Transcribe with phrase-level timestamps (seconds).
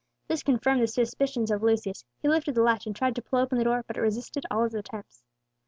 [0.27, 3.59] This confirmed the suspicions of Lucius: he lifted the latch, and tried to pull open
[3.59, 5.21] the door, but it resisted all his attempts.